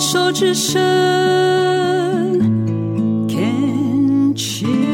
[0.00, 0.80] 手之声
[3.28, 4.88] ，Can cheers。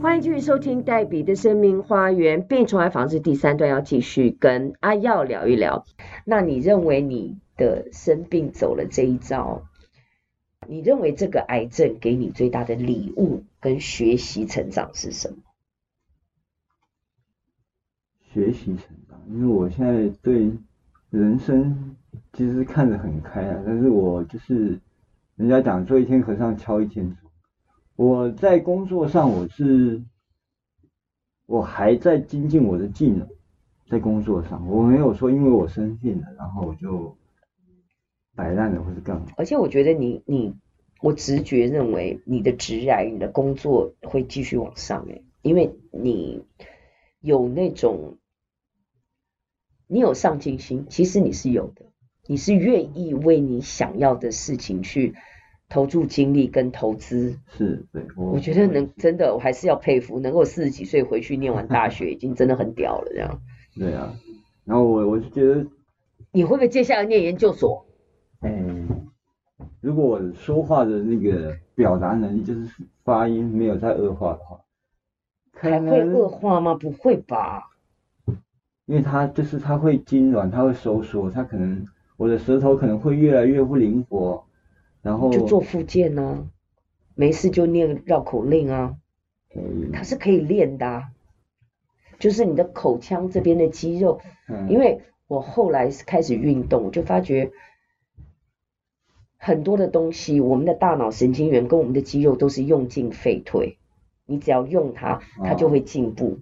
[0.00, 5.84] 欢迎继续收听黛比的生命花园病虫害防治第三段，要继续跟阿耀聊一聊。
[6.24, 9.64] 那你认为你的生病走了这一招，
[10.68, 15.38] 你认为这个癌症给你最大的礼物跟学习成长是什么？
[18.32, 20.52] 学习成长，因为我现在对
[21.10, 21.96] 人生
[22.32, 24.80] 其实看得很开啊，但是我就是
[25.36, 27.30] 人家讲做一天和尚敲一天钟。
[27.96, 30.02] 我在工作上我是
[31.46, 33.28] 我还在精进我的技能，
[33.88, 37.16] 在工作上我没有说因为我生病了，然后我就
[38.34, 39.26] 摆烂了或是干嘛。
[39.36, 40.54] 而且我觉得你你
[41.00, 46.44] 我直觉认为你的职涯你的工作会继续往上诶，因为你
[47.20, 48.16] 有那种。
[49.92, 51.84] 你有上进心，其实你是有的，
[52.30, 55.16] 你是愿意为你想要的事情去
[55.68, 57.36] 投注精力跟投资。
[57.48, 63.42] 是，对，我，我觉得能真的，我还是要佩服，能够四十几岁回去念完大学， 已经真的很屌了，这样。
[63.74, 64.14] 对啊，
[64.64, 65.66] 然后我我就觉得，
[66.30, 67.84] 你会不会接下来念研究所？
[68.42, 68.64] 哎，
[69.80, 72.70] 如果我说话的那个表达能力，就是
[73.02, 74.60] 发音没有再恶化的话，
[75.54, 76.74] 还会恶化吗？
[76.76, 77.70] 不会吧。
[78.86, 81.84] 因为它就是它会痉挛，它会收缩，它可能
[82.20, 84.44] 我的舌头可能会越来越不灵活，
[85.00, 86.44] 然后就做复健呢、啊，
[87.14, 88.96] 没事就念绕口令啊，
[89.56, 91.12] 嗯、它是可以练的、啊，
[92.18, 97.52] 就是你的口腔这边的肌肉，嗯、因为我后来开始运动，我就发觉
[99.38, 103.78] 很多的东西，我们的大脑神经元跟我们的肌肉都是用进废退，
[104.26, 106.26] 你只要用它，它就会进步。
[106.26, 106.38] 哦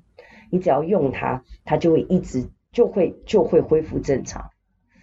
[0.51, 4.51] 你只要用它，它就会一直就会就会恢复正常。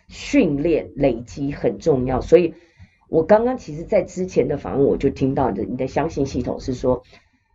[0.07, 2.53] 训练累积很重要，所以
[3.09, 7.03] 我刚刚其实在之前的访问我就听到的，你的相信系统是说，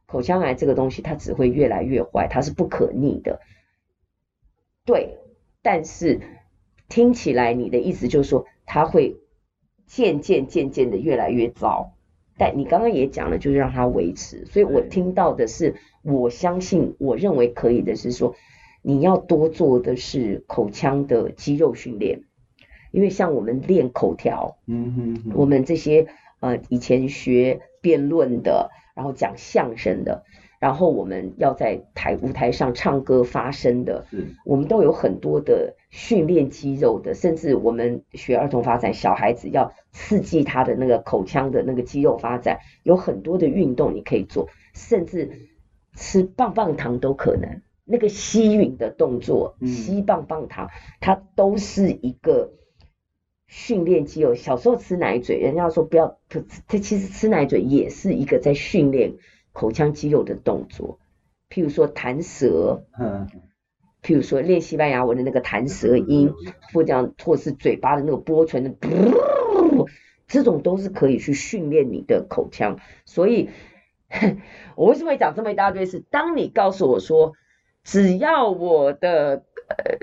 [0.07, 3.41] 口腔癌这个东西它只会越来越坏，它是不可逆的。
[4.85, 5.19] 对，
[5.63, 6.21] 但是
[6.89, 9.17] 听起来你的意思就是说，它会
[9.87, 11.93] 渐渐渐渐的越来越糟。
[12.37, 18.35] 但你刚刚也讲了，就是让它维持，所以我听到的是，我相信，我认为可以的是说，
[18.81, 22.23] 你要多做的是口腔的肌肉训练，
[22.91, 26.07] 因为像我们练口条，嗯哼哼，我们这些
[26.41, 30.25] 呃以前学辩论的，然后讲相声的。
[30.59, 34.27] 然后我们要在台舞台上唱歌发声的，是。
[34.45, 45.31] 我们都有很多的训练肌肉的，甚至我们学儿童发展，小孩子要刺激他的那个口腔的那个肌肉发展，有很多的运动你可以做，甚至
[45.95, 50.69] 吃棒棒糖都可能，那个吸吮的动作，吸棒棒糖，
[51.01, 52.53] 它都是一个
[53.51, 54.35] 训练肌肉。
[54.35, 59.17] 小时候吃奶嘴，人家说不要，它其实吃奶嘴也是一个在训练。
[59.53, 61.01] 口腔肌肉的动作，
[61.51, 63.27] 譬如说弹舌，嗯，
[64.01, 66.33] 譬如说练西班牙文的那个弹舌音，
[66.73, 68.71] 或这样，或是嘴巴的那个拨唇的，
[70.29, 72.79] 这种都是可以去训练你的口腔。
[73.05, 73.51] 所以，
[74.77, 75.85] 我为什么会讲这么一大堆？
[75.85, 77.33] 是当你告诉我说，
[77.83, 79.99] 只要我的呃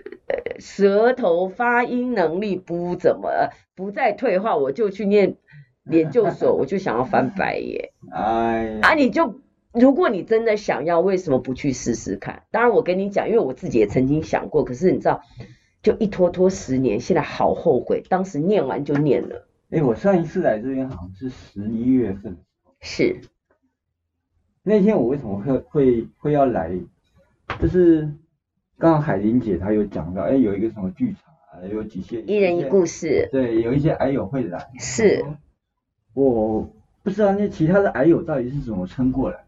[0.59, 3.29] 舌头发音能力不怎么
[3.75, 5.37] 不再退化，我就去念。
[5.89, 7.91] 研究所， 我就想要翻白眼。
[8.11, 9.39] 哎呀，啊，你就
[9.71, 12.43] 如果你真的想要，为什么不去试试看？
[12.51, 15.21] 当然，我跟你讲，因为我自己也曾经想过，可是你知道，
[15.81, 19.47] 就一拖拖十年，现在好后悔，当时念完就念了。
[19.69, 22.35] 哎，我上一次来这边好像是十一月份。
[22.81, 23.21] 是。
[24.63, 26.77] 那天我为什么会会会要来？
[27.61, 28.11] 就是
[28.77, 33.27] 刚刚海玲姐她有讲到，哎，有一个什么剧场啊，有几些一人一故事。
[33.31, 34.69] 对，有一些矮友会来。
[34.79, 35.25] 是。
[36.13, 36.67] 我
[37.03, 39.45] 不知道那其他的矮友到底是怎么撑过来，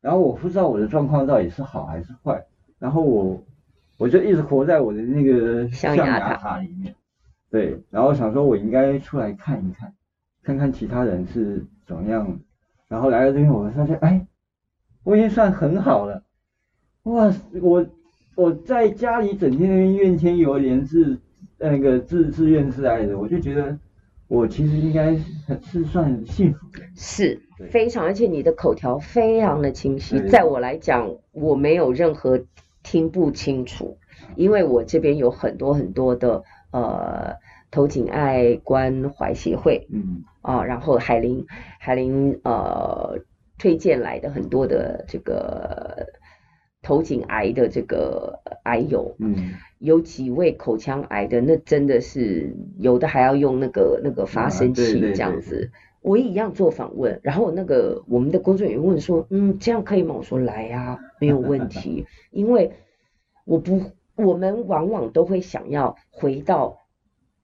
[0.00, 2.46] 然后我不知道我的状况到底是好还是坏，
[2.78, 3.42] 然后我
[3.98, 6.94] 我就一直活在我的那个象牙塔里面，
[7.50, 9.92] 对，然后想说我应该出来看一看，
[10.42, 12.38] 看看其他人是怎么样，
[12.86, 14.24] 然后来到这边我发现，哎，
[15.02, 16.22] 我已经算很好了，
[17.02, 17.84] 哇，我
[18.38, 21.18] 我在家里整天怨天尤人是
[21.58, 23.76] 那个自自怨自艾的，我就觉得。
[24.28, 25.16] 我其实应该
[25.62, 27.40] 是算幸福的，是
[27.70, 32.38] 非常，而且你的口条非常的清晰，在我来讲，我没有任何
[32.82, 33.96] 听不清楚，
[34.36, 37.36] 因为我这边有很多很多的呃
[37.70, 41.46] 头颈爱关怀协会，嗯啊，然后海林
[41.80, 43.18] 海林呃
[43.58, 46.07] 推荐来的很多的这个。
[46.88, 55.56] 头颈癌的这个癌友，嗯，有几位口腔癌的，那真的是有的还要用那个那个发声器这样子。
[55.56, 55.70] 啊、对对对
[56.00, 60.14] 我也一样做访问，然后那个我们的工作人员问说，嗯，这样可以吗？
[60.16, 62.72] 我说来呀、啊，没有问题， 因为
[63.44, 63.82] 我不，
[64.16, 66.86] 我们往往都会想要回到，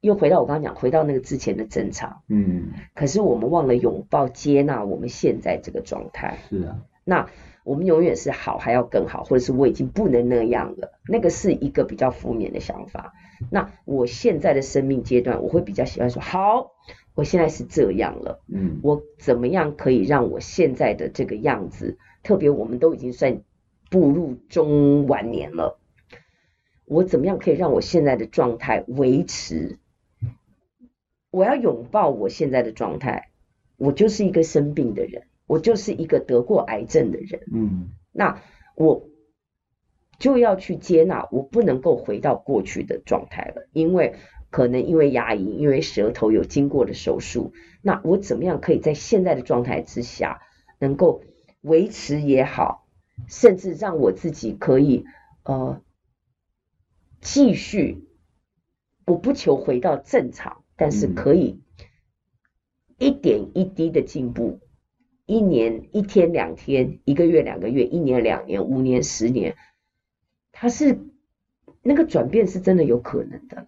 [0.00, 7.26] 又回到我刚刚讲，回到那个之前的正常，嗯，可是我们忘了拥抱接纳我们现在这个状态，是啊，那
[7.64, 13.12] 我们永远是好还要更好，或者是我已经不能那样了，那个是一个比较负面的想法。
[13.50, 16.70] 那我现在的生命阶段，我会比较喜欢说好。
[17.14, 23.42] 我现在是这样了，嗯，我怎么样可以让我现在的这个样子，特别我们都已经算
[23.88, 25.78] 步入中晚年了，
[26.86, 29.78] 我怎么样可以让我现在的状态维持？
[31.30, 33.30] 我要拥抱我现在的状态，
[33.76, 38.42] 我就是一个生病的人，我就是一个得过癌症的人，嗯，那
[38.76, 39.08] 我
[40.18, 44.14] 就要去接纳，我不能够回到过去的状态了，因为。
[44.50, 47.52] 可能因为牙龈，因为舌头有经过的手术，
[47.82, 50.42] 那我怎么样可以在现在的状态之下，
[50.78, 51.24] 能够
[51.60, 52.86] 维持也好，
[53.26, 55.06] 甚至让我自己可以
[55.42, 55.82] 呃
[57.20, 58.06] 继续，
[59.06, 61.60] 我不求回到正常，但是可以
[62.96, 64.60] 一点一滴的进步，
[65.26, 69.56] 一年一天两天，一个月两个月，一年两年，五年十年，
[70.52, 70.98] 它是
[71.82, 73.66] 那个转变是真的有可能的啦。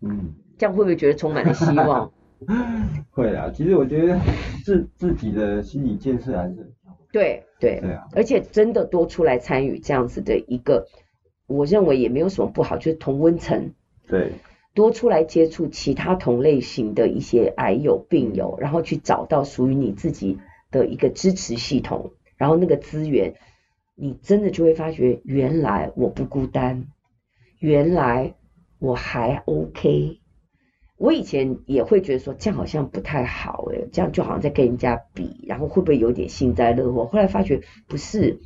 [0.00, 2.12] 嗯，这样会不会觉得充满了希望？
[3.10, 4.18] 会啊，其实我觉得
[4.64, 6.72] 自自己的心理建设还是
[7.12, 10.86] 对对对啊，而且真的多出来参与这样子的一个，
[11.46, 13.74] 我认为也没有什么不好，就是同温层，
[14.06, 14.32] 对，
[14.74, 20.38] 多出来接触其他同类型的一些癌友病友，然后去找到属于你自己
[20.70, 23.34] 的一个支持系统，然后那个资源，
[23.94, 26.86] 你真的就会发觉，原来我不孤单，
[27.58, 28.34] 原来。
[28.82, 30.20] 我还 OK，
[30.96, 37.04] 我以前也会觉得说这样好像不太好哎，这样就好像在跟人家比，然后会不会有点幸灾乐祸？
[37.04, 38.40] 后来发觉不是，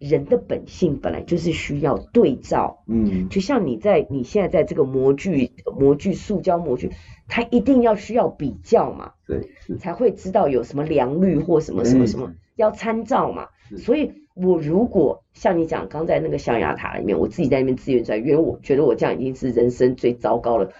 [0.00, 6.90] 人的本性本来就是需要对照，嗯，就像你在你现在在这个模具模具塑胶模具，
[7.28, 14.12] 它一定要需要比较嘛，对，才会知道有什么良率或什么什么什么要参照嘛，所以。
[14.32, 20.70] 我如果像你讲，刚在那个象牙塔里面，我自己在那边自怨自艾，因为我觉得我这样已经是人生最糟糕了。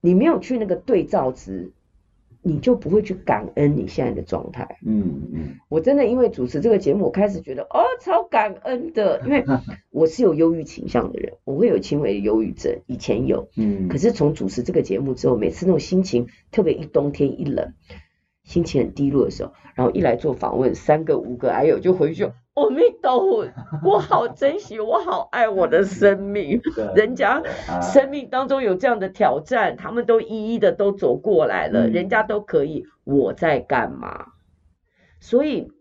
[0.00, 1.70] 你没有去那个对照值，
[2.42, 4.78] 你就不会去感恩你现在的状态。
[4.84, 5.60] 嗯嗯。
[5.68, 9.44] 我真的因为主持这个节目，我开始觉得哦，超感恩的，因为
[9.90, 13.48] 我是有忧郁倾向的人，我会有轻微的忧郁症，以前有。
[13.56, 13.88] 嗯。
[13.88, 17.72] 可是从主持这个节目之后，每次那种心情，特别一冬天一冷，
[18.44, 22.30] 心情很低落的时候，然后一来做访问，三个五个，哎呦，就回去。
[22.54, 23.48] 阿弥陀佛，
[23.82, 26.60] 我好珍惜，我好爱我的生命。
[26.94, 27.42] 人家
[27.80, 34.26] 生命当中有这样的挑战，他们都一一的都走过来了，人家都可以，我在干嘛？
[35.18, 35.72] 所以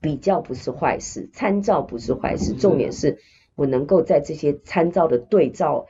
[0.00, 3.18] 比较不是坏事，参照不是坏事，重点是
[3.54, 5.88] 我能够在这些参照的对照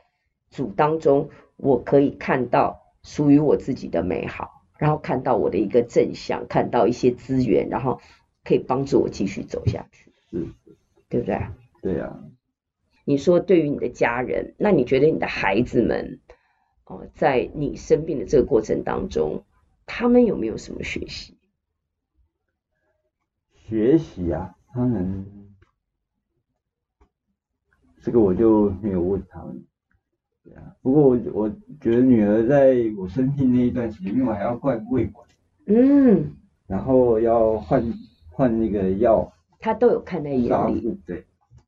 [0.49, 8.01] 组当中，我可以看到属于我自己的美好，然后看到我的一个正向，看到一些资源，然后。
[8.45, 10.53] 可以帮助我继续走下去，嗯，
[11.07, 11.39] 对不对？
[11.81, 12.21] 对呀。
[13.05, 16.19] 你说对于你的家人，那你觉得你的孩子们，
[16.83, 19.45] 哦，在你生病的这个过程当中，
[19.85, 21.37] 他们有没有什么学习？
[23.53, 25.25] 学习啊，他们，
[28.01, 29.63] 这个我就没有问他们。
[30.43, 31.49] 对啊，不过我我
[31.81, 35.27] 觉得女儿在我生病那一段时间，因为我还要灌胃管，
[35.67, 36.31] 嗯，
[36.67, 37.83] 然后要换。
[38.35, 40.99] 换那个药，他都有看在眼里。
[41.05, 41.23] 对，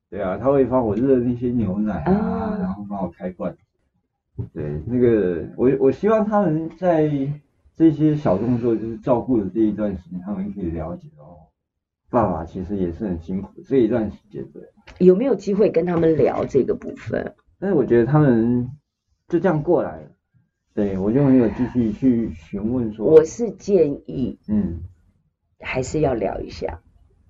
[0.09, 3.55] 对啊，他会帮我热那些牛奶啊，啊然后帮我开罐。
[4.51, 7.07] 对，那个我我希望他们在
[7.75, 11.37] 这些小动作，就是照顾的这一段时间，他们可以了解哦，
[12.09, 14.43] 爸爸其实也是很辛苦这一段时间。
[14.51, 14.63] 对，
[14.97, 17.35] 有没有机会跟他们聊这个部分？
[17.65, 18.69] 但是我觉得他们
[19.27, 20.11] 就这样过来了，
[20.75, 23.03] 对我就没有继续去询问说。
[23.03, 24.83] 我是建议，嗯。
[25.59, 26.81] 还是要聊一下，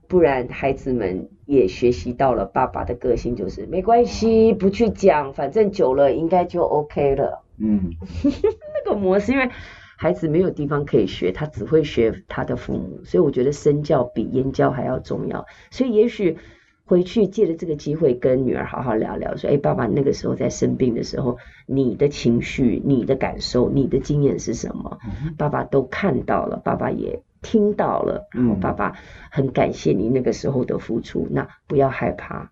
[0.10, 7.46] 不然孩子们也学习到了爸爸的个性，就是没关系，不去讲，反正久了应该就 OK 了。
[7.58, 7.92] 嗯，
[8.84, 9.50] 那个模式，因为
[9.98, 15.46] 孩子没有地方可以学，他只会学他的父母，所以我觉得身教比言教还要重要。
[15.72, 16.38] 所以也许
[16.86, 25.00] 回去借着这个机会跟女儿好好聊聊，说：“哎，爸爸那个时候在生病的时候，你的情绪、你的感受、你的经验是什么？
[25.38, 28.94] 爸爸都看到了，爸爸也。”听到了，然后爸爸
[29.30, 32.50] 很感谢你那个时候的付出，那不要害怕，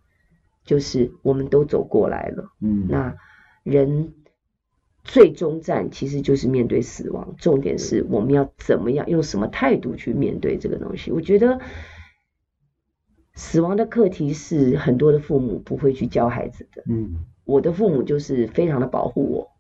[0.66, 3.16] 就是我们都走过来了，嗯，那
[3.64, 4.14] 人
[5.04, 11.12] 最终战其实就是面对死亡，重点是我们要怎么样用什么态度去面对这个东西。
[11.12, 11.60] 我觉得
[13.34, 19.52] 死亡的课题是很多的父母不会去教孩子的，嗯，我的父母就是非常的保护我，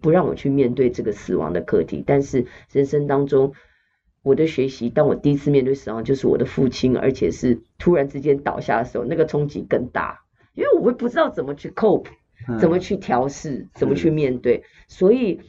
[0.00, 3.52] 不让我去面对这个死亡的课题，但是人生当中。
[4.24, 10.22] 我的学习，当我第一次面对死亡，就是我的父亲，而且是突然之间倒下的时候，那个冲击更大，
[10.54, 12.08] 因为我会不知道怎么去 cope，
[12.58, 15.40] 怎么去调试，怎么去面对，所以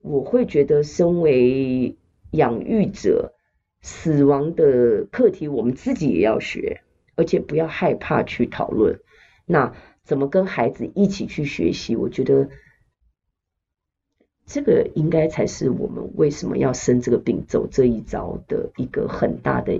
[0.00, 1.96] 我会觉得，身为
[2.30, 3.32] 养育者，
[3.80, 6.82] 死亡的课题我们自己也要学，
[7.16, 9.00] 而且不要害怕去讨论。
[9.46, 11.96] 那怎么跟孩子一起去学习？
[11.96, 12.48] 我觉得。
[14.46, 19.74] 这个应该才是我们为什么要生这个病、走这一招的一个很大的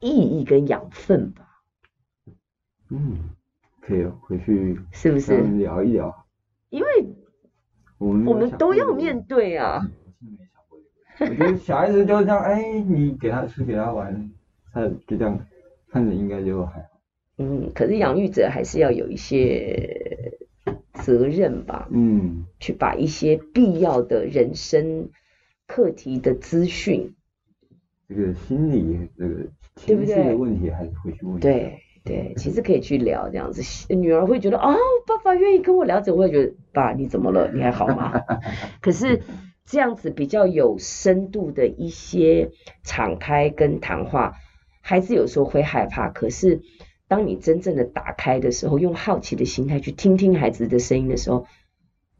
[0.00, 1.48] 意义跟养分吧。
[2.90, 3.30] 嗯，
[3.80, 6.26] 可以回去是不是聊一聊？
[6.68, 6.86] 因为
[7.96, 9.80] 我们我们都要面对啊。
[11.18, 14.30] 我觉得小孩子就是这样，哎，你给他吃，给他玩，
[14.74, 15.40] 他就这样
[15.96, 16.88] 看着应该就还好。
[17.38, 20.32] 嗯，可是养育者还是要有一些。
[21.04, 25.10] 责任吧，嗯，去把一些必要的人生
[25.66, 27.14] 课题的资讯，
[28.08, 34.74] 这个心理这个情绪的问题还是会去问，对对，其实可以去聊这样子，女儿会觉得哦，
[35.06, 37.52] 爸爸愿意跟我聊这，我会觉得爸你怎么了？
[37.52, 38.22] 你还好吗？
[38.80, 39.20] 可是
[39.66, 42.50] 这样子比较有深度的一些
[42.82, 44.32] 敞开跟谈话，
[44.86, 46.62] 孩子有时候会害怕，可是。
[47.08, 51.46] 当你真正的打开的时候，用好奇的心态去听听孩子的声音的时候，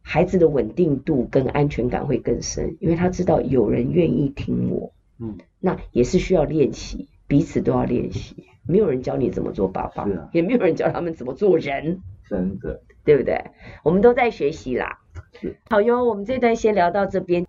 [0.01, 4.93] 孩子的稳定度跟安全感会更深，因为他知道有人愿意听我。
[5.19, 8.47] 嗯，那也是需要练习，彼此都要练习。
[8.65, 13.43] 没有人教你怎么做爸爸，啊、也没有人教他们怎么做人，真的，对不对？
[13.83, 15.01] 我们都在学习啦。
[15.41, 17.45] 是，好哟，我们这段先聊到这边。